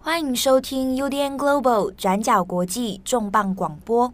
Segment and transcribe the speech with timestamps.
[0.00, 4.12] 欢迎收听 UDN Global 转角国际重磅广播。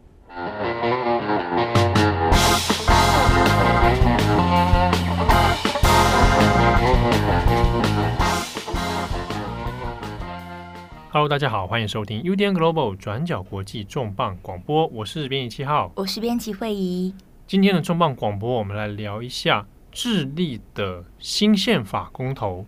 [11.11, 14.87] Hello，大家好，欢迎收听 UDN Global 转角国际重磅广播。
[14.87, 17.15] 我是编辑七号，我是编辑惠仪。
[17.47, 22.65] 今天的重磅广播，我们来聊一下智利的新宪法公投。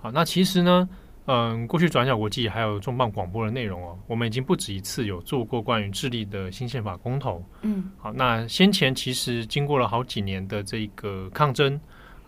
[0.00, 0.88] 好，那其实呢，
[1.30, 7.44] 嗯，过去转角国际还有重磅广播的内容哦，我们已经不止一次有做过关于智利的新宪法公投。
[7.60, 11.78] 嗯，好，那先前其实经过了好几年的这个抗争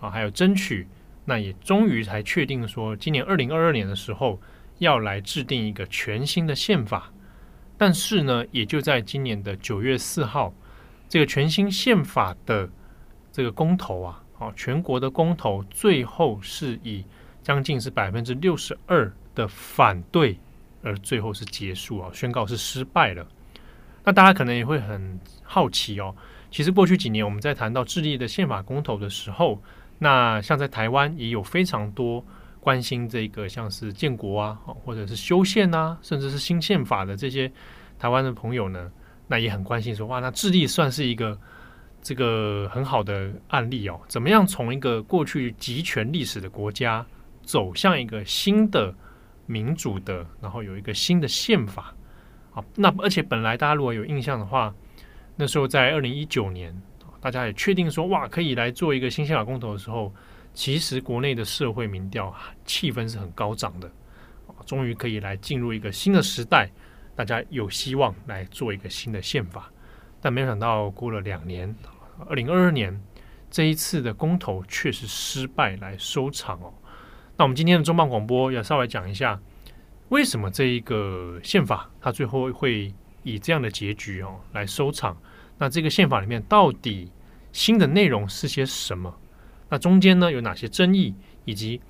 [0.00, 0.86] 啊，还有争取，
[1.24, 4.38] 那也终于才确定说，今年二零二二年的时候
[4.80, 7.10] 要来制定一个全新的宪法。
[7.78, 10.52] 但是呢，也就在今年的九月四号，
[11.08, 12.68] 这个全新宪法的
[13.32, 17.02] 这个公投啊，好，全国的公投最后是以
[17.42, 20.38] 将近是百分之六十二的反对，
[20.82, 23.26] 而最后是结束啊，宣告是失败了。
[24.04, 26.14] 那大家可能也会很好奇哦，
[26.50, 29.60] 其实过去几年我们在谈到智利的宪法公投的时候，
[29.98, 32.24] 那像在台湾也有非常多
[32.60, 37.50] 关心这个像是建国啊，或者是修宪啊，甚至是新宪法的这些
[37.98, 38.90] 台湾的朋友呢，
[39.28, 41.38] 那也很关心说，哇，那智利算是一个
[42.02, 47.04] 这个很好的案例哦，怎么样从一个过去极权历史的国家，
[47.50, 48.94] 走向一个新的
[49.46, 51.92] 民主的，然后有一个新的宪法，
[52.52, 54.72] 好，那而且本来大家如果有印象的话，
[55.34, 56.80] 那时候在二零一九年，
[57.20, 60.14] 大家也确定说哇，可以来做一个新宪法公投的时候，
[60.54, 62.32] 其实国内的社会民调
[62.64, 63.90] 气氛是很高涨的，
[64.64, 66.70] 终于可以来进入一个新的时代，
[67.16, 69.68] 大家有希望来做一个新的宪法，
[70.20, 71.74] 但没有想到过了两年，
[72.28, 72.96] 二零二二年
[73.50, 76.72] 这一次的公投却是失败来收场哦。
[77.40, 79.40] 那我们今天的重磅广播要稍微讲一下，
[80.10, 85.16] 为什么这一个宪法它最后会以这样的结局哦来收场？
[85.56, 87.10] 那这个宪法里面到底
[87.50, 89.18] 新的内容是些什么？
[89.70, 91.14] 那中间呢有哪些争议，
[91.46, 91.80] 以及？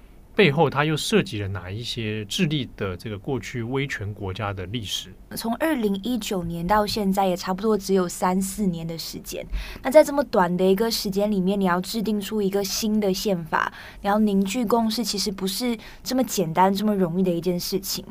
[0.41, 5.13] 背后，它又涉及了哪一些智利的这个过去威权国家的历史？
[5.37, 9.45] 从二零一九年到现在，也差不多只有三四年的时间。
[9.83, 13.71] 那在这么短的一个时间里面，你要制定出一个新的宪法，
[14.01, 18.03] 你要凝聚共识，其实不是这么简单、这么容易的一件事情。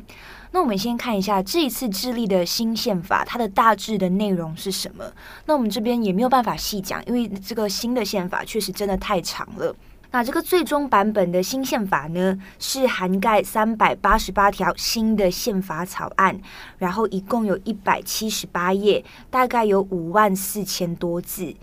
[0.52, 5.04] 那我们先看一下这一次智利的新宪法，它的大致的内容是什么？
[5.46, 9.74] 那我们这边也没有办法细讲，因为这个新的宪法确实真的太长了。
[10.12, 16.40] 那这个最终版本的新宪法呢，是涵盖三百八十八条新的宪法草案，
[16.78, 21.54] 然后一共有一百七十八页，大概有五万四千多字。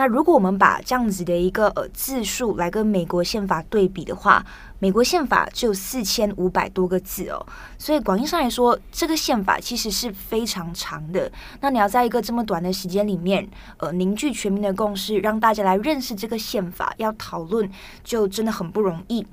[0.00, 4.42] 那如果我们把这样子的一个呃字数来跟美国宪法对比的话，
[4.78, 7.46] 美国宪法只有四千五百多个字哦，
[7.76, 11.30] 所以广义上来说，这个宪法其实是非常长的。
[11.60, 13.46] 那你要在一个这么短的时间里面，
[13.76, 17.70] 呃，凝聚全民的共识，让大家来认识这个宪法，要讨论，
[18.02, 19.26] 就真的很不容易。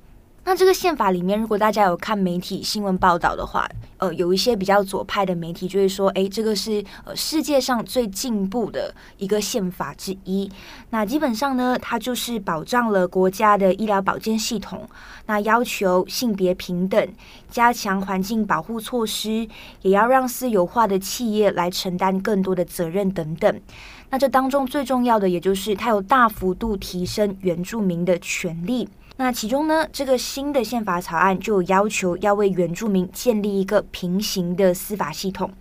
[0.48, 10.50] 那这个宪法里面，如果大家有看媒体新闻报道的话，呃，有一些比较左派的媒体就会说，诶，这个是呃世界上最进步的一个宪法之一。
[10.92, 14.88] 那基本上呢，它就是保障了国家的医疗保健系统，
[15.26, 17.06] 那要求性别平等，
[17.50, 19.46] 加强环境保护措施，
[19.82, 23.62] 也要让私有化的企业来承担更多的责任等等。
[24.10, 28.88] 那这当中最重要的，也就是它有大幅度提升原住民的权利。
[29.18, 35.52] 那其中呢，这个新的宪法草案就要求要为原住民建立一个平行的司法系统。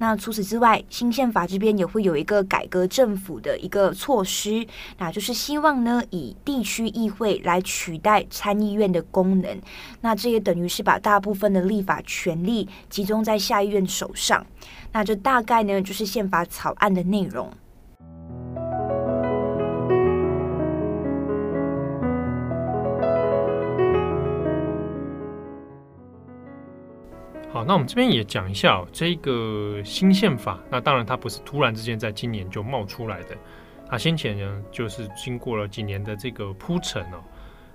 [0.00, 4.64] 那除此之外，新宪法这边也会有一个改革政府的一个措施，
[4.96, 9.60] 那就是希望呢，以地区议会来取代参议院的功能。
[10.00, 14.46] 那这也等于是把大部分的立法权力集中在下议院手上。
[14.92, 17.52] 那这大概呢，就是宪法草案的内容。
[27.58, 33.36] 好，那我们这边也讲一下哦，这个新宪法，那当然它不是突然之间在今年就冒出来的，
[33.88, 37.20] 它先前呢就是经过了几年的这个铺陈哦。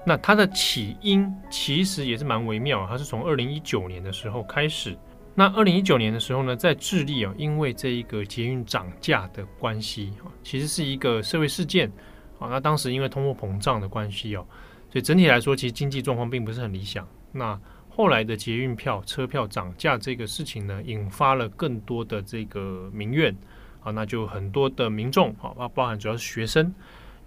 [0.05, 4.97] 那它的起因其实也是蛮微妙，它是从二零一九年的时候开始。
[5.35, 11.91] 那二零一九年的时候呢，在智利啊，因为这一个捷运涨价的关系啊，其实是一个社会事件
[12.39, 12.47] 啊。
[12.47, 14.47] 那当时因为通货膨胀的关系哦，
[14.89, 17.05] 所以整体来说，其实经济状况并不是很理想。
[17.33, 17.59] 那
[17.95, 23.35] 后来的捷运票、车票涨价这个事情呢，引发了更多的这个民怨
[23.83, 26.73] 啊，那就很多的民众啊，包含主要是学生，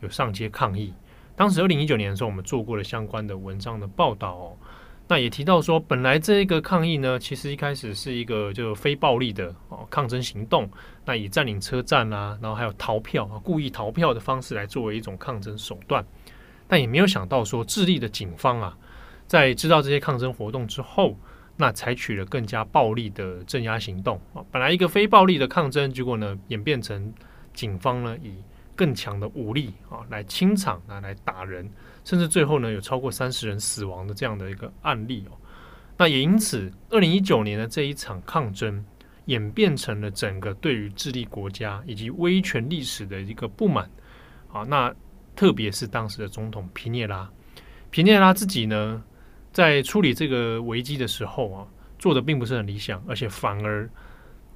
[0.01, 0.93] 有上街抗议。
[1.37, 4.57] 当时二零一九年的时候，我们做过了相关的文章的报道哦。
[5.07, 10.69] 那也提到说，本来这个抗议呢，其实一开始是一个就非暴力的哦抗争行动，
[11.05, 16.05] 那以占领车站啊，然后还有逃票啊，故意逃票的方式来作为一种抗争手段，
[16.67, 18.77] 但也没有想到说，智利的警方啊，
[19.27, 21.17] 在知道这些抗争活动之后，
[21.57, 24.45] 那采取了更加暴力的镇压行动啊。
[24.51, 27.13] 本来一个非暴力的抗争，结果呢演变成
[27.53, 28.35] 警方呢以
[28.75, 31.69] 更强的武力啊来清场啊来打人。
[32.05, 35.37] 甚至最后呢，有超过三十人死亡的这样的一个案例哦。
[35.97, 38.85] 那也因此，二零一九年的这一场抗争
[39.25, 43.91] 演变成了整个对于智利国家以及威权历史的一个不满
[44.53, 44.63] 啊。
[44.63, 44.95] 那
[45.35, 47.29] 特别是当时的总统皮涅拉，
[47.91, 49.03] 皮涅拉自己呢，
[49.57, 51.67] 在处理这个危机的时候啊，
[51.99, 53.89] 做的并不是很理想，而且反而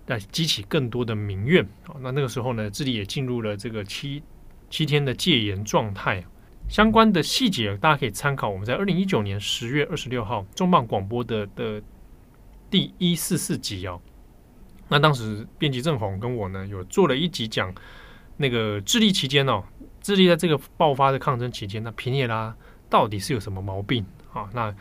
[0.07, 1.97] 在激起更多的民怨啊。
[2.03, 4.23] 那那个时候呢，智利也进入了这个七
[4.69, 6.23] 七天的戒严状态。
[6.69, 11.83] 相关的细节，大家可以参考我们在二零一九年十月二十六号重磅广播的的
[12.69, 13.99] 第一四四集哦。
[14.91, 17.75] 那当时编辑郑红跟我呢，有做了一集讲
[18.37, 19.65] 那个智利期间哦，
[20.03, 22.55] 智利在这个爆发的抗争期间，那皮涅拉
[22.91, 24.49] 到底是有什么毛病啊？
[24.53, 24.75] 那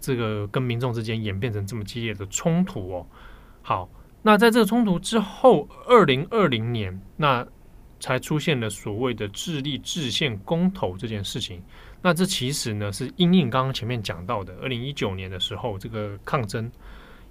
[0.00, 3.06] 这个跟民众之间演变成这么激烈的冲突哦。
[3.62, 3.88] 好，
[4.22, 7.46] 那在这个冲突之后，二零二零年那。
[8.00, 11.62] 才出现了所谓的智利制宪公投这件事情，
[12.02, 16.70] 那这其实呢是因应刚刚前面讲到的，二零一九年的时候这个抗争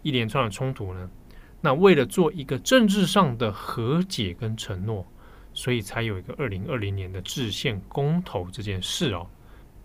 [0.02, 1.08] 一连串的冲突呢，
[1.62, 5.06] 那为了做一个政治上的和解跟承诺，
[5.54, 9.28] 所以才有一个二零二零年的制宪公投这件事哦。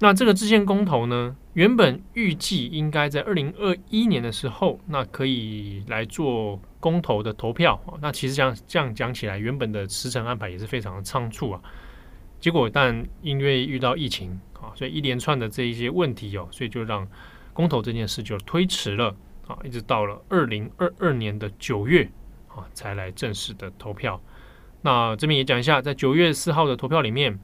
[0.01, 7.81] 那这个制宪公投呢，原本预计应该在二零二一年的时候，那可以来做公投的投票。
[8.01, 11.61] 那其实这样这样讲起来，原本的时程安排也是非常的仓促啊。
[12.39, 17.05] 结果但因为遇到疫情啊，所以一连串的这一些问题哦，所以就让
[17.53, 19.17] 公投这件事就推迟了
[19.49, 22.09] 啊，一直到了二零二二年的九月
[22.47, 24.23] 啊，才来正式的投票。
[24.83, 27.41] 那这边也讲一下，在九月四号的投票里面。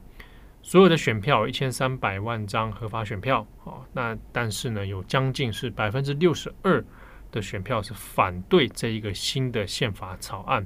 [0.65, 6.83] 所有的选票一千三百万张合法选票啊，那但是呢，有将近是百分之六十二
[7.31, 10.65] 的选票是反对这一个新的宪法草案，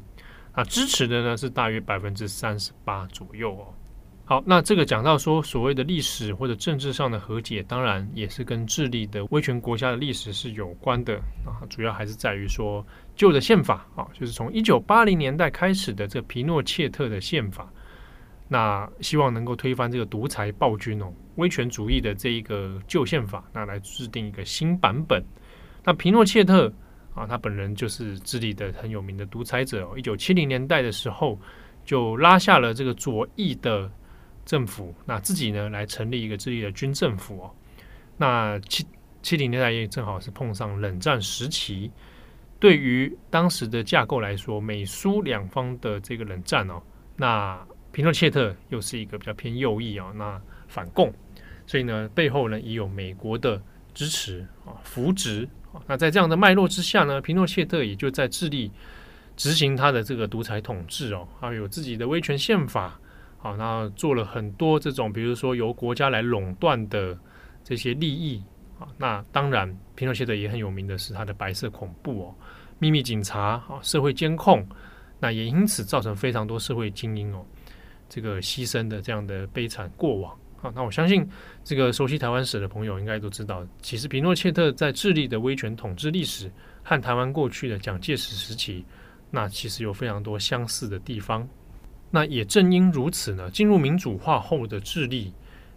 [0.53, 3.67] 啊，支持的呢是大约百分之三十八左右哦。
[4.23, 12.87] 好，那这个讲到说所谓的历史或者政治上的和解，当然也是跟智利的威权国家的历史是有关的啊，主要还是在于说
[13.17, 17.69] 旧的宪法啊，就是从一九八零年代开始的这皮诺切特的宪法。
[18.51, 25.23] 那希望能够推翻这个独裁暴君哦，威权主义的这一个旧宪法，那来制定一个新版本。
[25.83, 26.73] 那皮诺切特
[27.13, 29.93] 啊，他本人就是智利的很有名的独裁者哦。
[29.95, 31.39] 一九七零年代的时候，
[31.85, 33.87] 就拉下了这个左翼的
[34.45, 37.51] 政府，那自己呢来成立一个智利的军政府哦。
[38.17, 38.83] 那七
[39.21, 41.91] 七零年代也正好是碰上冷战时期，
[42.59, 46.81] 对于当时的架构来说，美苏两方的这个冷战哦，
[47.15, 47.63] 那。
[47.91, 51.11] 皮诺切特又是一个比较偏右翼啊，那反共，
[51.65, 53.61] 所以呢，背后呢也有美国的
[53.93, 55.81] 支持啊扶植啊。
[55.87, 58.71] 那在这样的脉络之下呢，皮诺切特也就在智利
[59.35, 62.99] 执行他的这个独裁统治哦，还有自己的威权宪法
[63.41, 67.17] 啊，那做了很多这种，比如说由国家来垄断的
[67.63, 68.43] 这些利益
[68.79, 68.87] 啊。
[68.97, 72.35] 那当然，皮诺切特也很有名的是他的白色恐怖哦，
[72.77, 74.67] 秘密警察啊，社会监控，
[75.19, 77.43] 那也因此造成非常多社会精英哦。
[78.09, 81.25] 这个牺牲的这样的悲惨过往啊，那我相信
[81.63, 86.51] 这个熟悉台湾史的朋友应该都知道，其实皮诺切特在智利的威权统治历史
[86.83, 88.83] 和台湾过去的蒋介石时期，
[89.31, 91.47] 那其实有非常多相似的地方。
[92.11, 95.31] 那也正因如此呢，进入民主化后的智利，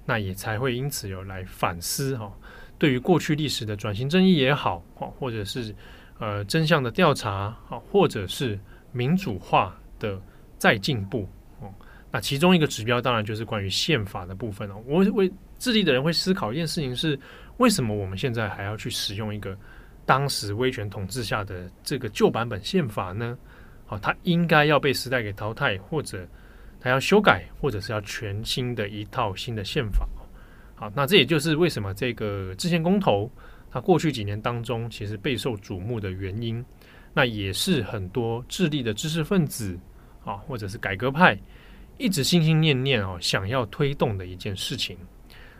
[0.06, 2.32] 那也才会因此有来反思哈，
[2.78, 5.72] 对于过去历史的转型正义也好，或者是
[6.18, 7.30] 呃真相的调查
[7.68, 8.58] 啊，或者是
[8.90, 10.20] 民主化的
[10.58, 11.28] 再进步。
[12.12, 14.76] 那其中一个指标当然就是关于宪法的部分了。
[14.86, 17.18] 我为智利的人会思考一件事情是：
[17.56, 19.56] 为什么我们现在还要去使用一个
[20.04, 23.38] 当时威权统治下的这个旧版本宪法呢？
[23.86, 26.28] 好，它应该要被时代给淘汰，或者
[26.78, 30.06] 它要修改，或者是要全新的一套新的宪法。
[30.74, 33.30] 好，那这也就是为什么这个制宪公投
[33.70, 36.62] 它过去几年当中其实备受瞩目的原因。
[37.14, 39.78] 那也是很多智利的知识分子
[40.24, 41.38] 啊，或者是改革派。
[41.98, 44.96] 一直心心念念哦，想要推动的一件事情，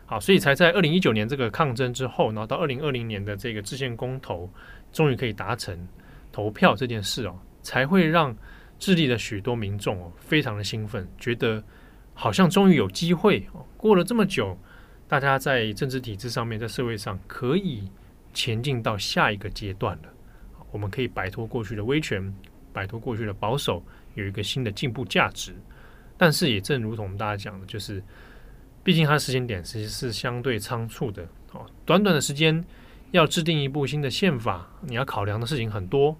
[0.05, 4.49] 好，所以才在二零一九年这个抗争之后，然后到二零二零年的这个制宪公投，
[4.91, 5.87] 终于可以达成
[6.31, 8.35] 投票这件事哦，才会让
[8.77, 11.63] 智利的许多民众哦非常的兴奋，觉得
[12.13, 14.57] 好像终于有机会哦，过了这么久，
[15.07, 17.89] 大家在政治体制上面，在社会上可以
[18.33, 20.09] 前进到下一个阶段了。
[20.71, 22.33] 我们可以摆脱过去的威权，
[22.73, 23.81] 摆脱过去的保守，
[24.15, 25.55] 有一个新的进步价值。
[26.17, 28.03] 但是也正如同我们大家讲的，就是
[28.83, 31.27] 毕竟它的时间点其实是相对仓促的。
[31.51, 32.63] 哦，短短的时间
[33.11, 36.17] 要制定一部新的宪法，你要考量的事情很多，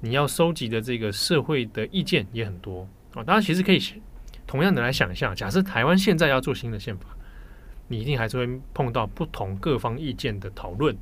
[0.00, 2.88] 你要收集的这个社会的意见也很多。
[3.14, 3.80] 啊，大家其实可以
[4.46, 7.16] 同样的来想象，假设台湾现在要做新的宪法，
[7.88, 10.96] 你一定还是会碰到不同各方意见的讨论。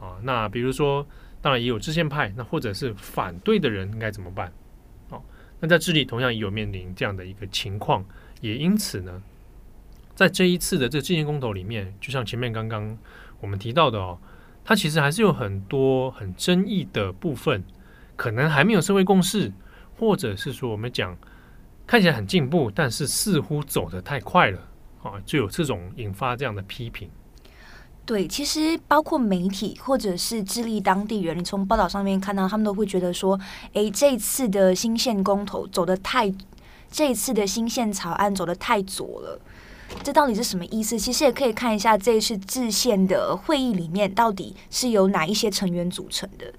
[0.00, 1.06] 啊，那比如说，
[1.40, 4.52] 当然也有制宪派，那或者是反对的人应该怎么办？
[5.60, 8.04] 那在智利同样也有面临这样的一个情况，
[8.40, 9.22] 也因此呢，
[10.14, 12.96] 在这一次的这个制宪公投里面，就像前面刚刚
[13.40, 14.18] 我们提到的哦，
[14.64, 17.64] 它其实还是有很多很争议的部分，
[18.16, 19.52] 可能还没有社会共识，
[19.98, 21.16] 或者是说我们讲
[21.86, 24.60] 看起来很进步，但是似乎走得太快了
[25.02, 27.08] 啊，就有这种引发这样的批评。
[28.06, 33.40] 对，其实包括媒体或者是智利当地人，你从报道上面看到，他们都会觉得说，
[33.72, 36.30] 诶，这次的新宪公投走的太，
[36.90, 39.40] 这次的新宪草案走的太左了，
[40.02, 40.98] 这到底是什么意思？
[40.98, 46.52] 其实也可以看一下这一次制宪的会议里面，到底是由哪一些成员组成的。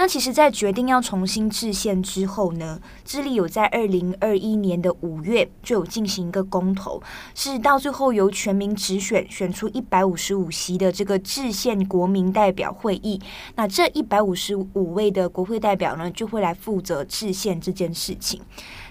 [0.00, 7.02] 那其实，在决定要重新制宪之后呢，智利有在二零二一年的五月就有进行一个公投，
[7.34, 13.20] 是到最后由全民直选选出一百五十五席的这个制宪国民代表会议。
[13.56, 18.40] 那这一百五十五位的国会代表呢，就会来负责制宪这件事情。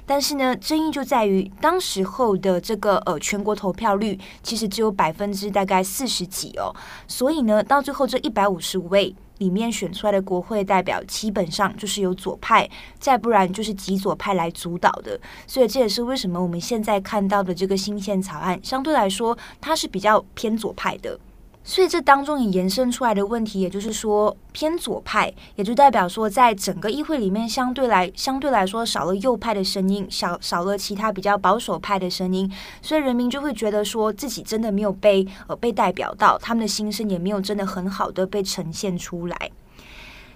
[0.05, 6.75] 但是呢，争议就在于当时候的这个呃全国投票率其实只有百分之大概四十几哦，
[7.07, 9.15] 所以呢，到最后这一百五十五位。
[9.39, 21.20] 里面选出来的国会代表基本上就是由左派，再不然就是极左派来主导的，所以这也是为什么我们现在看到的这个新宪草案相对来说它是比较偏左派的。
[21.69, 32.50] 所以这当中也延伸出来的问题，也就是说偏左派，也就代表说在整个议会里面相对来相对来说少了右派的声音，少少了其他比较保守派的声音，
[32.81, 39.51] 所以人民就会觉得说自己真的没有被呃被代表到，他们的心声也没有真的很好的被呈现出来。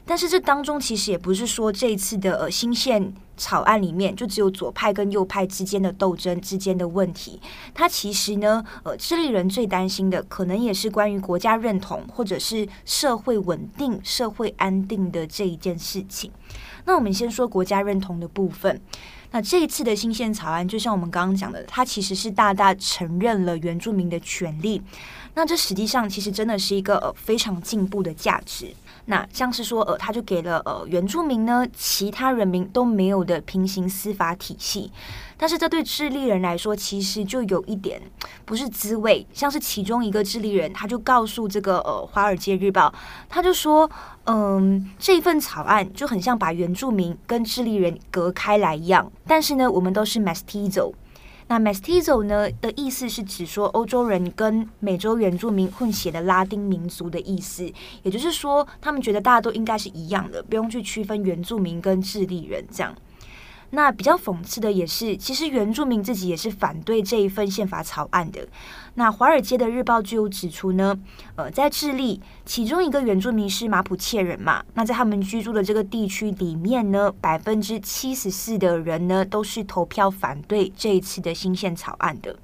[0.05, 7.39] 但是这当中其实也不是说这一次的呃新宪草案里面就只有左派跟右派之间的斗争之间的问题，
[7.74, 16.31] 它其实呢呃智利人最担心的可能也是关于国家认同或者是社会稳定、社会安定的这一件事情。
[16.86, 18.81] 那我们先说国家认同的部分。
[19.34, 24.81] 那这一次的新宪草案，就像我们刚刚讲的，它其实是大大承认了原住民的权利。
[25.36, 28.74] 那这实际上其实真的是一个呃非常进步的价值。
[29.05, 34.91] 那像是说，呃，他就给了呃原住民呢，其他人民都没有的平行司法体系。
[35.38, 38.00] 但是这对智利人来说，其实就有一点
[38.46, 39.25] 不是滋味。
[39.34, 42.88] 像是其中一个智利人，他就告诉这个呃《华尔街日报》，
[43.27, 43.89] 他就说，
[44.25, 49.12] 嗯，这份草案就很像把原住民跟智利人隔开来一样。
[49.25, 50.93] 但是呢，我们都是 Mestizo。
[51.51, 57.70] 那 Mestizo 呢的意思是指说欧洲人跟美洲原住民混血的拉丁民族的意思，
[58.03, 62.96] 也就是说，他们觉得大家都应该是一样的，不用去区分原住民跟智利人这样。
[63.71, 68.47] 那比较讽刺的也是，其实原住民自己也是反对这一份宪法草案的。
[68.95, 70.97] 那《华尔街的日报》就有指出呢，
[71.35, 82.35] 呃，在智利，其中一个原住民是马普切人嘛，那在他们居住的这个地区里面呢，百分之七十四的人呢都是投票反对这一次的新宪草案的。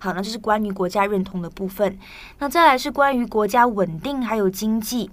[0.00, 1.96] 好，那这是关于国家认同的部分。
[2.40, 5.08] 那再来是关于国家稳定还有经济。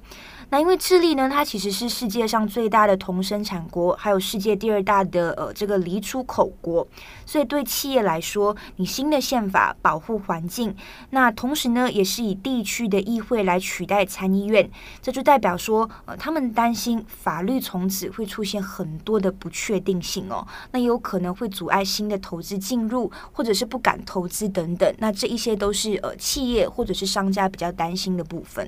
[0.52, 6.88] 那因为智利呢，它其实是世界上最大的铜生产国，还有世界第二大的呃这个锂出口国，
[7.24, 10.76] 所以对企业来说，你新的宪法保护环境，
[11.12, 14.68] 那同时呢，也是以地区的议会来取代参议院，
[15.04, 28.68] 这就代表说，呃，他们担心法律从此会出现很多的不确定性哦，那有可能会阻碍新的投资进入，或者是不敢投资等等，那这一些都是呃企业或者是商家比较担心的部分。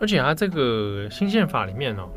[0.00, 2.08] 而且它这个新宪法里面哦，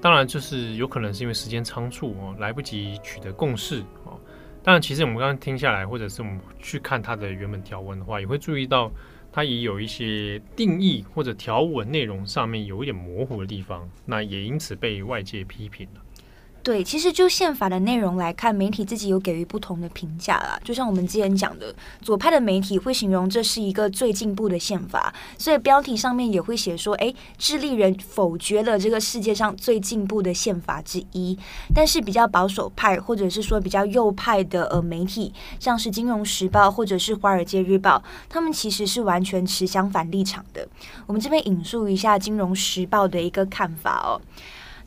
[0.00, 4.18] 当然就是有可能是因为时间仓促哦，来不及取得共识哦。
[4.64, 8.90] 当然，其实我们刚刚听下来，或者是我们去看它的原本条文的话，也会注意到
[9.32, 16.00] 它也有一些定义或者条文内容上面有一点模糊的地方，那也因此被外界批评了。
[16.68, 20.60] 对，其实就宪法的内容来看，媒体自己有给予不同的评价啦。
[20.62, 31.38] 就像我们之前讲的，左派的媒体会形容这是一个最进步的宪法，所以标题上面也会写说：“诶，智利人否决了这个世界上最进步的宪法之一。”
[31.74, 37.96] 但是比较保守派或者是说比较右派的呃媒体，像是《金融时报》或者是《华尔街日报》，
[38.28, 40.68] 他们其实是完全持相反立场的。
[41.06, 44.20] 我们这边引述一下《金融时报》的一个看法哦。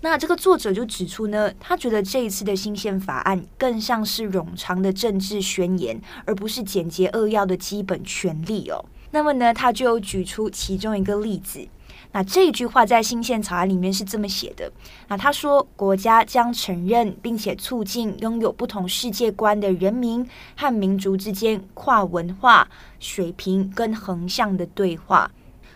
[0.02, 8.84] 那这个作者就指出呢，他觉得这一次的新宪法案更像是冗长的政治宣言，而不是简洁扼要的基本权利哦。
[9.12, 11.68] 那么呢，他就举出其中一个例子。
[12.14, 14.70] 那这一句话在新宪草案里面是这么写的。
[15.08, 20.28] 那他说，国家将承认并且促进拥有不同世界观的人民
[20.58, 22.68] 和民族之间跨文化、
[23.00, 25.32] 水平跟横向的对话。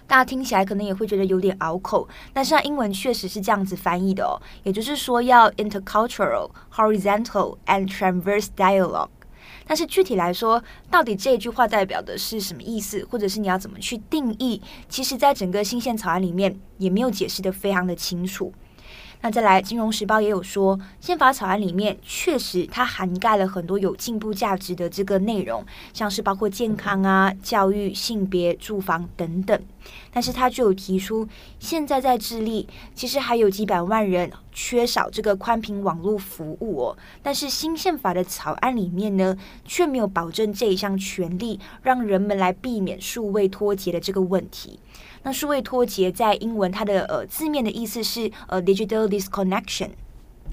[0.08, 9.10] 大家听起来可能也会觉得有点拗口，但是它英文确实是这样子翻译的哦，也就是说要 intercultural, horizontal and transverse dialogue。
[9.68, 14.62] 但是具体来说，到底这句话代表的是什么意思，或者是你要怎么去定义？
[14.88, 18.54] 其实，在整个新宪草案里面也没有解释的非常的清楚。
[19.26, 25.66] 那再来，《金融时报》也有说，宪法草案里面确实它涵盖了很多有进步价值的这个内容，
[25.96, 29.60] 像是包括健康啊、教育、性别、住房等等。
[30.12, 31.28] 但是他就有提出，
[31.58, 36.98] 现在在智利其实还有几百万人缺少这个宽频网络服务哦。
[37.24, 44.80] 但是新宪法的草案里面呢，却没有保证这一项权利，让人们来避免数位脱节的这个问题。
[45.26, 49.90] 那数位脱节在英文它的呃字面的意思是呃 digital disconnection。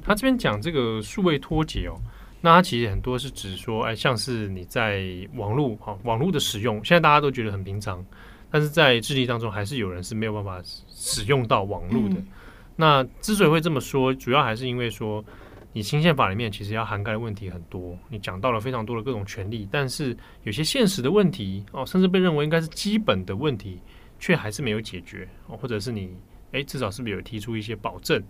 [0.02, 1.95] 他这边讲这个数位脱节哦，
[2.41, 8.02] 那它其实很多是指说，哎，像是你在网络哈网络的使用，现在大家都觉得很平常，
[8.50, 12.14] 但是在智力当中还是有人是没有办法使用到网络的。
[12.14, 12.26] 嗯、
[12.75, 15.23] 那之所以会这么说，主要还是因为说，
[15.75, 23.79] 你新宪法里面其实要涵盖的问题很多，你讲到了非常多的各种权利，但是有些现实的问题哦，甚至被认为应该是基本的问题。
[24.23, 26.17] 却还是没有解决，或者是你
[26.52, 28.23] 诶，至少是不是有提出一些保证？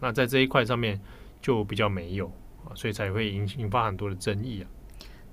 [0.00, 0.98] 那在这一块上面
[1.42, 2.32] 就比较没有，
[2.74, 4.70] 所以才会引引发很多的争议啊。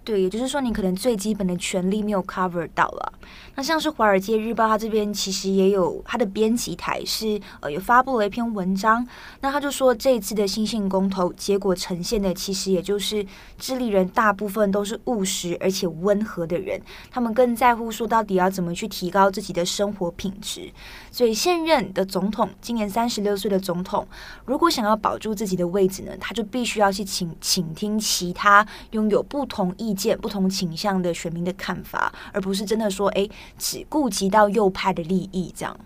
[0.08, 3.12] 对，也就是说，你可能最基本的权利没有 cover 到了。
[3.56, 9.06] 那像是《华尔街日报》，它这边其实也有它的编辑台是呃有发布了一篇文章，
[9.42, 13.26] 那他就说这一次的新宪公投结果呈现的，其实也就是
[13.58, 20.72] 智利人大部分都是务实而且温和的人，他们更在乎说到底要怎么去提高自己的生活品质。
[21.12, 24.08] 所以现任的总统，今年三十六岁的总统，
[24.46, 29.97] 如果想要保住自己的位置呢，他就必须要去请倾听其他拥有不同意。
[29.98, 35.78] 见不同倾向的选民的看法，而不是真的说，哎，只顾及到右派的利益这样。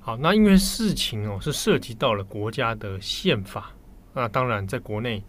[0.00, 3.70] 好，那因为事情哦是涉及到了国家的宪法，
[4.14, 5.22] 那当然在国内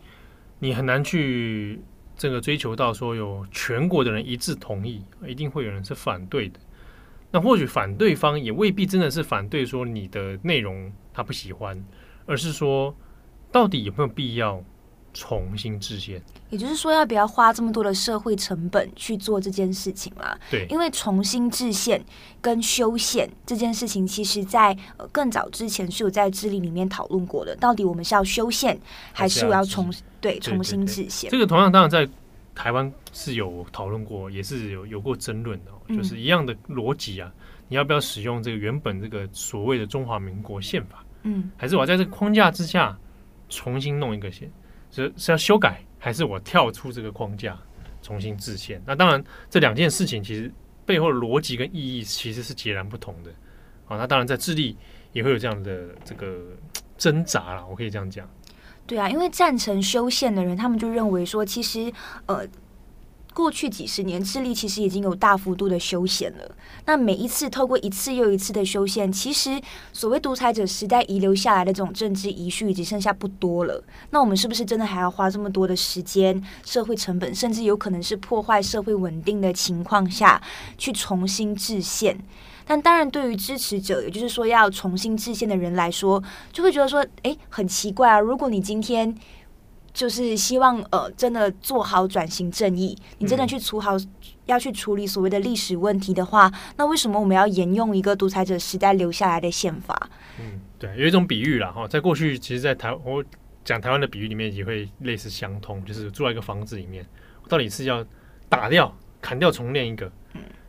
[0.60, 1.82] 你很难去
[2.18, 6.60] 这个追求到说有全国的人一致同意，一定会有人是反对的。
[7.32, 11.82] 那或许反对方也未必真的是反对说你的内容他不喜欢，
[12.26, 12.96] 而是说
[13.52, 14.64] 到底有没有必要？
[15.16, 20.38] 重新制宪，也就是说，要不要花这么多的社会成本去做这件事情啦？
[20.52, 22.04] 对，因为重新制宪
[22.42, 27.56] 跟修宪这件事情，其实在呃更早之前是有在智利里面讨论过的。
[27.56, 28.78] 到底我们是要修宪，
[29.14, 31.32] 还是我要重对重新制宪？
[31.32, 32.06] 这个同样当然在
[32.54, 37.32] 台湾是有讨论过，也是有有过争论的，嗯，就是一样的逻辑啊。
[37.70, 41.06] 你要不要使用这个原本这个所谓的中华民国宪法？
[41.24, 42.96] 嗯，还是我要在这个框架之下
[43.48, 44.52] 重新弄一个宪？
[45.04, 47.58] 是是要修改，还是我跳出这个框架
[48.02, 48.82] 重新制宪？
[48.86, 50.52] 那当然，这两件事情其实
[50.86, 53.32] 背后的逻辑跟意义其实是截然不同的。
[53.86, 54.78] 好，那当然在智利
[55.12, 56.40] 也会有这样的这个
[56.98, 58.30] 挣扎啦，我可以这样讲。
[58.88, 61.92] 对啊，因为赞成修宪的人，他们就认为说，其实
[62.28, 62.48] 呃。
[63.36, 66.56] 过去几十年，智利其实已经有大幅度的修宪了。
[66.86, 73.84] 那每一次透过一次又一次的修宪，其实所谓独裁者时代遗留下来的这种政治遗绪，已经剩下不多了。
[74.12, 80.42] 那我们是不是真的还要花这么多的时间、社会成本，甚至有可能是破坏社会稳定的情况下
[80.78, 82.18] 去重新制宪？
[82.66, 88.20] 但当然，对于支持者，也就是说要重新制宪的人来说，就会觉得说，诶，很奇怪啊！
[88.20, 89.14] 如果你今天
[89.96, 94.08] 就是希望呃，真的做好转型正义，你真的去处好、嗯、
[94.46, 100.10] 要去处理所谓的历史问题的话，那为什么我们要沿用一个独裁者时代留下来的宪法？
[100.38, 103.24] 嗯，对，有一种比喻啦哈，在过去，其实，在台我
[103.64, 107.06] 讲台湾的比喻里面也会类似相通，就是住在一个房子里面，
[107.42, 108.06] 我到底是要
[108.50, 110.12] 打掉、砍掉重练一个，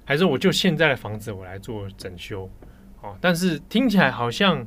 [0.05, 2.49] 还是我就现在的房子我来做整修？
[3.03, 4.65] 哦，但是听起来好像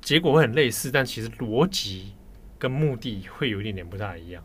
[0.00, 2.12] 结果会很类似，但其实逻辑。
[2.58, 4.42] 跟目的会有一点点不大一样。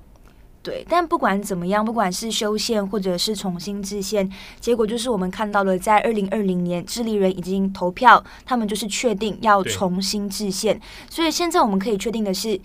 [0.63, 10.80] 对，但不管怎么样，不管是修宪或者是重新制宪，结果就是我们看到了，在二零二零年，智利人已经投票，他们就是确定要重新制宪。
[11.10, 12.62] 所以现在我们可以确定的是，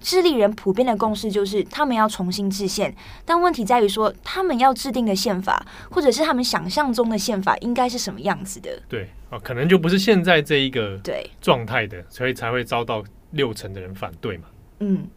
[0.00, 2.94] 智利人普遍的共识就是他们要重新制宪。
[3.24, 8.82] 但问题在于说，他们要制定的宪法，或者是他们想象中的宪法，应该是什么样子的？
[8.86, 14.44] 对啊，可能就不是现在这一个对状态的，所以才会遭到六成的人反对嘛。
[14.80, 15.08] 嗯。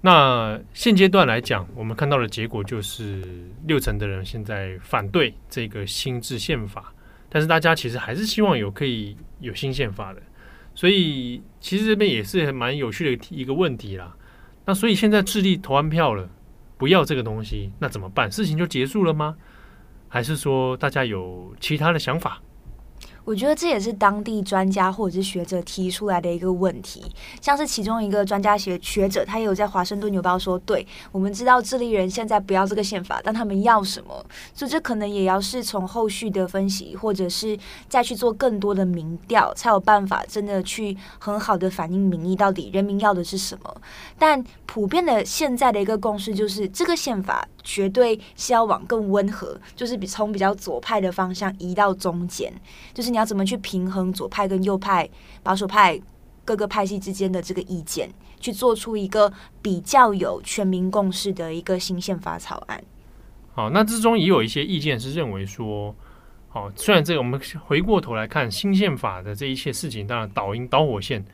[0.00, 6.94] 那现阶段来讲，我们看到的结果就是六成的人现在反对这个新制宪法，
[7.28, 10.22] 但是大家其实还是希望有可以有新宪法的，
[10.72, 14.14] 所以其实这边也是蛮有趣的一个问题啦。
[14.66, 16.30] 那所以现在智利投完票了，
[16.76, 18.30] 不要这个东西，那怎么办？
[18.30, 19.36] 事情就结束了吗？
[20.06, 22.40] 还是说大家有其他的想法？
[23.28, 27.04] 我觉得这也是当地专家或者是学者提出来的一个问题，
[27.42, 34.24] 像是其中一个专家学学者，他也有在《华盛顿邮报》说，对，我们知道智利人现在不要这个宪法，但他们要什么？
[34.54, 43.76] 所以这可能也要是从后续的分析，或者是再去做更多的民调，才有办法真的去很好的反映民意，到底人民要的是什么。
[44.18, 52.50] 但普遍的现在的一个共识就是，这个宪法绝对是要往更温和，就是比从比较左派的方向移到中间，
[52.94, 53.18] 就是你。
[53.18, 55.10] 要怎么去平衡左派跟右派、
[55.42, 56.00] 保守派
[56.44, 62.80] 各个派系之间的这个意见，去做出一个比较有全民共识的一个新宪法草案？
[63.52, 65.92] 好，那之中也有一些意见是认为说，
[66.48, 71.24] 好，虽然这个我们回过头来看新宪法的这一切事情，当然导因导火线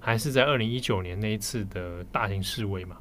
[0.00, 2.96] 还是在二零一九年那一次的大型示威嘛。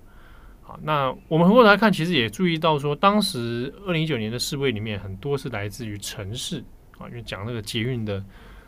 [0.64, 6.64] 好，那我们回过头来看，其实也注意到说，当时二零一九年的示威里面很多是来自于城市。
[7.00, 8.24] 啊，因为讲那个捷运的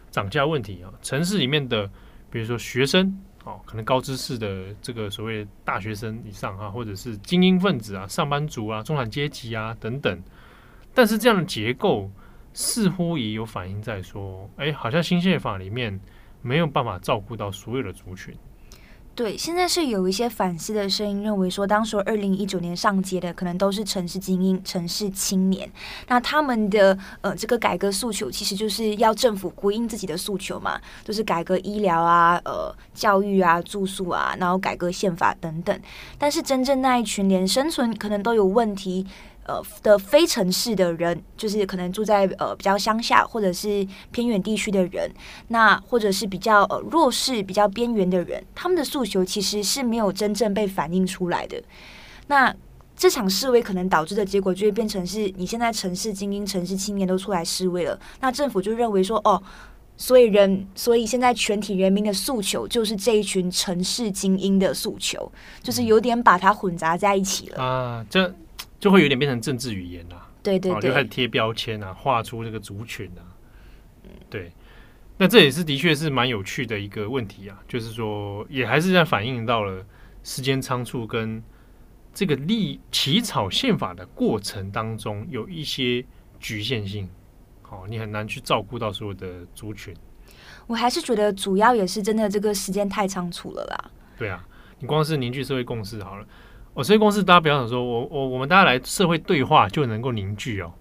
[0.10, 1.88] 涨价问题啊，城市里面的，
[2.32, 3.08] 比如说学生
[3.44, 10.20] 啊，可能高知识的这个所谓大学生以上啊，或者是精英分子啊、上班族啊、中产阶级啊等等，
[10.92, 12.10] 但是这样的结构
[12.52, 15.98] 似乎也有反映在说，哎，好像新宪法里面
[16.42, 18.36] 没有办法照顾到所有的族群。
[19.16, 25.72] 对，现在是有一些反思的声音，认为说，当时二零一九年上街的可能都是城市精英、城市青年，
[26.10, 35.80] 那他们的呃这个改革诉求，其实就是要政府回应自己的诉求嘛，就是改革医疗啊、呃教育啊、住宿啊，然后改革宪法等等。
[36.20, 39.08] 但是真正那一群连生存可能都有问题。
[39.46, 45.10] 呃的非城市的人，就是可能住在呃比较乡下或者是偏远地区的人，
[45.48, 51.62] 那或者是比较呃弱势、比较边缘的人，他们的诉求其实是没有真正被反映出来的。
[52.28, 52.54] 那
[52.96, 59.42] 这场示威可能导致的结果，就会变成是你现在城市精英、城市青年都出来示威了，那政府就认为说，哦，
[59.98, 65.32] 所以人，所以现在全体人民的诉求就是这一群城市精英的诉求，
[65.62, 68.34] 就是有点把它混杂在一起了啊，这。
[68.86, 73.26] 就会有点变成政治语言啦，对对对，就开始贴标签啊，画出这个族群啊，
[74.30, 74.52] 对，
[75.18, 79.84] 那这也是的确是蛮有趣的一个问题啊，就是说也还是在反映到了
[80.22, 81.42] 时间仓促跟
[82.14, 86.06] 这个立起草宪法的过程当中有一些
[86.40, 87.10] 局限性，
[87.64, 89.96] 好，你很难去照顾到所有的族群。
[90.68, 93.92] 我还是觉得主要也是真的这个时间太仓促了啦。
[94.16, 96.28] 对啊，你光是凝聚社会共识好了。
[96.76, 100.72] 我所以公司，大家不要想说，我我我们大家来社会对话就能够凝聚哦。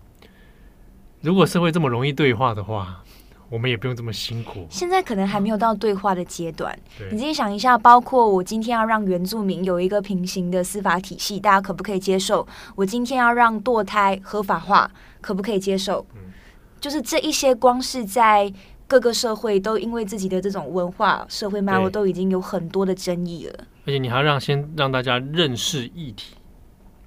[1.20, 3.00] 如果社会这么容易对话的话，
[3.48, 4.66] 我们也不用这么辛苦。
[4.68, 6.76] 现在可能还没有到对话的阶段。
[7.12, 12.44] 你自己想一下，包括我今天要让原住民有一个平行的司法体系，大家可不可以接受？
[12.74, 16.04] 我今天要让堕胎合法化，可不可以接受？
[16.16, 16.32] 嗯，
[16.80, 18.52] 就是这一些，光是在
[18.86, 23.64] 各个社会都因为自己的这种文化、社会脉络，都已经有很多的争议了。
[23.86, 26.34] 而且你还要让先让大家认识议题，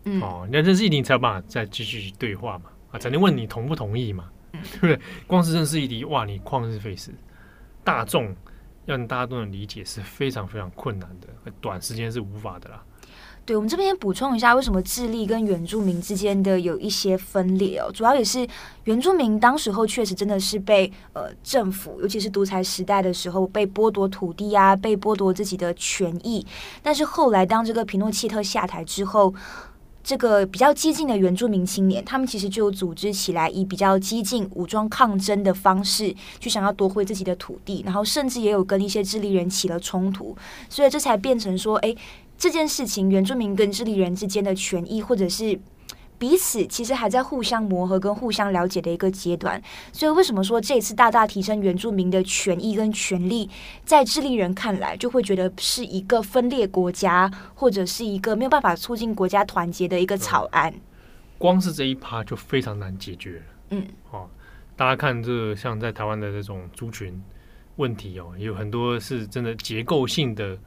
[0.05, 4.99] 嗯，哦，你要认识议题，才有办法再继续对话嘛，啊，才能问你同不同意嘛，嗯、 对不对？
[5.25, 7.11] 光是认识议题，哇，你旷日费时，
[7.83, 8.35] 大众
[8.85, 12.83] 要大家都能理解是非常非常困难的，短时间是无法的啦。
[13.47, 17.89] 对，我们这边补充一下，为什么智利跟原住民之间的有一些分裂哦？
[17.93, 18.45] 主要也是
[18.83, 26.45] 原住民当时候确实真的是被呃政府，尤其是独裁时代的时候被剥夺土地啊，被剥夺自己的权益。
[26.83, 29.33] 但是后来当这个皮诺契特下台之后，
[30.03, 40.35] 这个比较激进的原住民青年，他们其实就组织起来，以比较激进武装抗争的方式去想要夺回自己的土地，然后甚至也有跟一些智利人起了冲突，
[40.67, 41.95] 所以这才变成说，哎。
[42.37, 45.59] 这件事情，原住民跟智利人之间的权益，或者是
[46.19, 49.61] 彼此其实还在互相磨合跟互相了解的一个阶段。
[49.91, 53.49] 所以为什么说这次大大提升原住民的权益跟权利，
[53.83, 60.73] 在智利人看来就会觉得是一个分裂国家，或者是一个没有办法促进国家团结的一个草案。
[61.37, 63.43] 光是这一趴就非常难解决了。
[63.71, 64.27] 嗯，哦，
[64.75, 67.19] 大家看这像在台湾的这种族群
[67.75, 70.57] 问题哦，有很多是真的结构性的，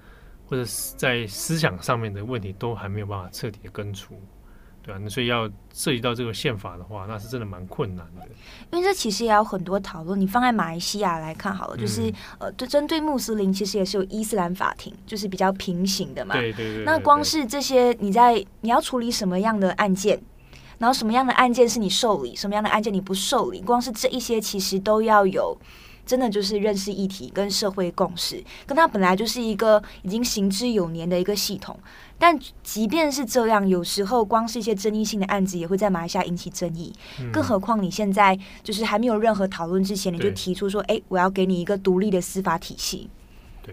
[0.51, 4.15] 或者是在思想上面的问题都还没有办法彻底的根除，
[4.83, 8.27] 对啊，那所以要涉及到这个宪法的话，那是真的蛮困难的。
[8.73, 10.21] 因为这其实也有很多讨论。
[10.21, 16.35] 你放在马来西亚来看好了，就是、嗯、呃，对针对穆斯林，其实也是有伊斯兰法庭，就是比较平行的嘛。
[16.35, 16.85] 对对对，对，对对。
[16.85, 20.21] 那光是这些，你在你要处理什么样的案件？
[20.79, 23.61] 然后什么样的案件是你受理，什么样的案件你不受理？
[23.61, 25.55] 光是这一些其实都要有，
[26.11, 31.79] 真的就是认识议题跟社会共识，跟它本来就是一个已经行之有年的一个系统。
[32.19, 43.09] 但即便是这样，有时候光是一些争议性的案子也会在马来西亚引起争议，嗯、更何况你现在就是还没有任何讨论之前，你就提出说，哎，我要给你一个独立的司法体系。
[43.63, 43.73] 对，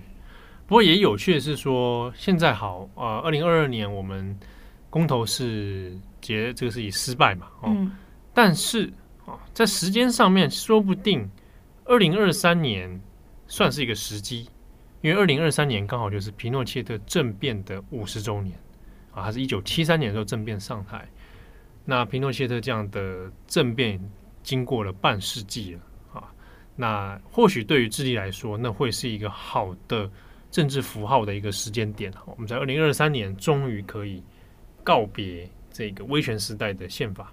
[0.68, 4.38] 不过也有趣的是说，现在好啊，二零二二年我们
[4.90, 5.98] 公投是。
[6.20, 7.48] 结这个是以失败嘛？
[7.62, 7.92] 哦，嗯、
[8.34, 8.92] 但是
[9.26, 11.30] 啊，在时间上面，说不定
[11.88, 13.02] 二零二三年
[13.48, 14.50] 算是一个时机，
[15.02, 18.58] 因为二零二三年刚好就是皮诺切特政变的五十周年
[19.12, 21.08] 啊，还是一九七三年的时候政变上台。
[21.86, 24.00] 那皮诺切特这样的政变
[24.44, 25.82] 经过了半世纪了
[26.14, 26.32] 啊，
[26.76, 30.10] 那或许对于智利来说，那会是一个好的
[30.52, 32.12] 政治符号的一个时间点。
[32.26, 34.22] 我们在二零二三年终于可以
[34.84, 35.50] 告别。
[35.70, 37.32] 这个威权时代的宪法，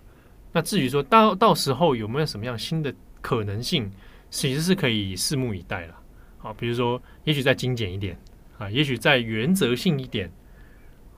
[0.52, 3.90] 那至于说到到时候有没有什么样新的可能性，
[4.34, 5.94] 其实是可以拭目以待了。
[6.38, 8.18] 好，比如说，也许再精简一点
[8.58, 10.28] 啊，也许再原则性一点。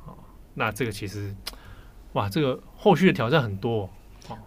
[0.05, 0.17] 好，
[0.53, 1.35] 那这个其实，
[2.13, 3.89] 哇，这个后续的挑战很多。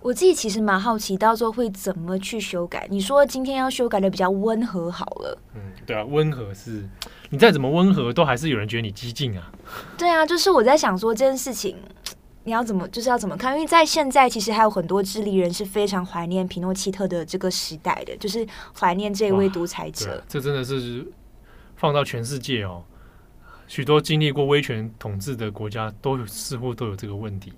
[0.01, 2.85] 我自己其实蛮好奇，到时候会怎么去修改？
[2.91, 5.41] 你说今天要修改的比较温和好了。
[5.55, 6.87] 嗯，对啊，温和是
[7.31, 9.51] 你再怎么温和，都还是有人觉得你激进啊。
[9.97, 11.75] 对啊，就是我在想说这件事情。
[12.45, 13.53] 你要怎么就是要怎么看？
[13.53, 20.23] 因为在现在，其实还有很多智利人是非常怀念皮诺奇特的这个时代的，就是怀念这位独裁者。
[20.27, 21.05] 这真的是
[21.75, 22.81] 放到全世界哦，
[23.67, 27.53] 许多经历过威权统治的国家都似乎都有这个问题。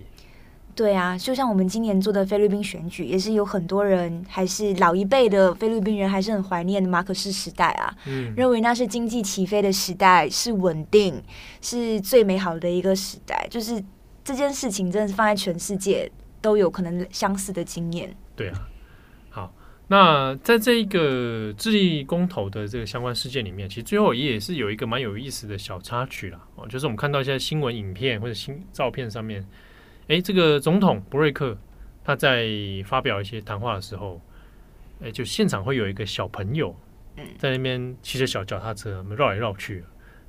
[0.74, 11.22] 对啊，就像我们今年做的菲律宾选举，也是有很多人还是老一辈的菲律宾人还是很怀念马可斯时代啊，嗯，认为那是经济起飞的时代，是稳定，
[11.62, 13.82] 是最美好的一个时代，就是。
[14.23, 18.15] 这件事情真的是放在全世界都有可能相似的经验。
[18.36, 18.67] 对啊，
[19.29, 19.53] 好，
[19.88, 29.45] 那在这一个智利公投的这个相关事件里面，其实最后也是有一个蛮有意思的小插曲啦哦，就是我们看到一些新闻影片或者新照片上面，
[30.07, 31.57] 哎，这个总统博瑞克
[32.03, 32.47] 他在
[32.86, 34.19] 发表一些谈话的时候，
[35.03, 36.75] 哎，就现场会有一个小朋友
[37.38, 39.84] 在那边骑着小脚踏车绕来绕去，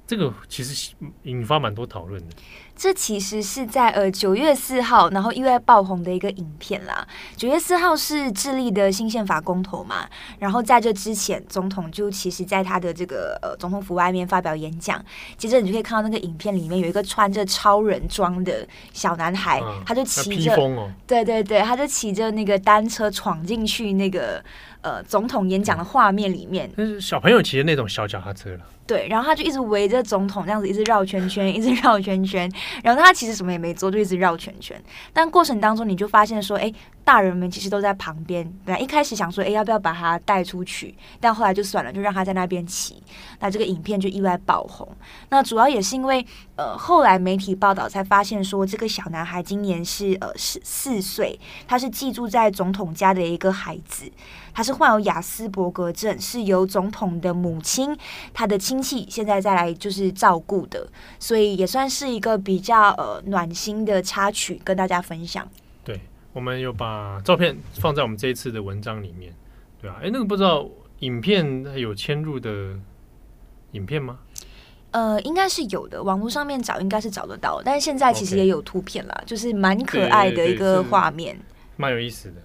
[0.07, 2.37] 这个其实引发蛮多讨论的。
[2.83, 7.07] 这其实是在呃九月四号，然后意外爆红的一个影片啦。
[7.37, 10.05] 九月四号是智利的新宪法公投嘛，
[10.41, 15.01] 然后在这之前，总统就其实在他的这个呃总统府外面发表演讲。
[15.37, 24.43] 接着你就可以看到那个影片里面有一个穿着超人装的小男孩，啊、他就骑着，哦、对对对，他就骑着那个单车闯进去那个
[24.81, 26.69] 呃总统演讲的画面里面。
[26.75, 28.61] 那是小朋友骑的那种小脚踏车了。
[28.85, 32.51] 对，然后他就一直围着总统这样子，一直绕圈圈，一直绕圈圈。
[32.83, 34.81] 然后他其实什么也没做，就一直绕圈圈。
[35.13, 36.73] 但过程当中，你就发现说，哎，
[37.05, 38.45] 大人们其实都在旁边。
[38.65, 40.95] 本来一开始想说，哎，要不要把他带出去？
[41.21, 43.03] 但后来就算了，就让他在那边骑。
[43.41, 44.89] 那这个影片就意外爆红。
[45.29, 46.25] 那主要也是因为，
[46.57, 54.11] 呃，后来媒体报道才发现说，这个小男孩今年是呃十四岁，他是寄住在总统家的一个孩子。
[54.55, 57.97] 他是患有雅斯伯格症，是由总统的母亲、
[58.35, 60.87] 他的亲戚现在再来就是照顾的，
[61.19, 65.49] 所以也算是一个比较呃暖心的插曲，跟大家分享。
[65.83, 66.01] 对，
[66.33, 69.33] 我们有把照片放在我们这一次的文章里面，
[69.81, 70.69] 对啊，哎，那个不知道
[71.01, 71.45] 影片
[71.79, 72.77] 有嵌入的
[73.73, 74.19] 影片吗？
[74.91, 79.29] 呃，应该是有的，网络上面找应该是找得到，但是现在其实也有图片啦，Okay.
[79.29, 81.39] 就是蛮可爱的一个画面，
[81.77, 82.43] 蛮有意思的。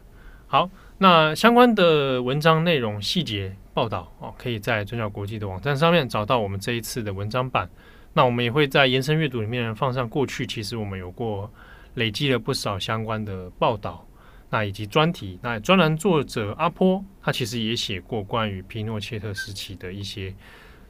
[0.48, 0.70] 好。
[1.00, 7.70] 那相关的文章内容细节报道哦，可以在转角国际的网站上面找到我们这一次的文章版。
[8.14, 11.52] 那我们也会在延伸阅读里面放上过去，其实我们有过
[11.94, 14.04] 累积了不少相关的报道，
[14.50, 15.38] 那以及专题。
[15.44, 20.34] 那专栏作者阿坡他其实也写过关于皮诺切特时期的一些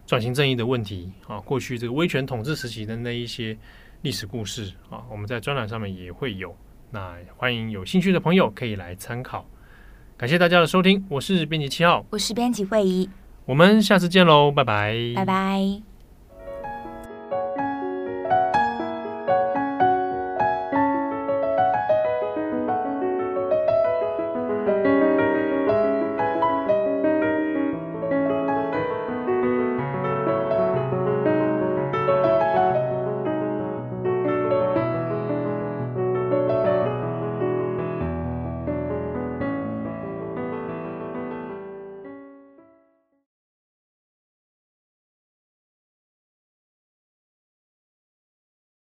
[0.06, 3.58] 转型正义的问题啊，过去这个威权统治时期的那一些
[4.04, 6.56] 历史故事啊，我们在专栏上面也会有。
[6.92, 9.46] 那欢迎有兴趣的朋友可以来参考。
[10.18, 13.08] 感谢大家的收听，我是编辑七号，我是编辑惠仪，
[13.46, 15.97] 我们下次见喽，拜拜，拜拜。